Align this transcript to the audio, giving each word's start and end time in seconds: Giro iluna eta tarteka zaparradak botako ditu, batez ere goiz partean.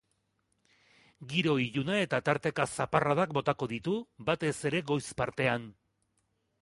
Giro 1.33 1.51
iluna 1.65 1.99
eta 2.05 2.19
tarteka 2.29 2.65
zaparradak 2.77 3.37
botako 3.39 3.69
ditu, 3.75 3.95
batez 4.31 4.53
ere 4.71 4.83
goiz 4.93 5.05
partean. 5.21 5.69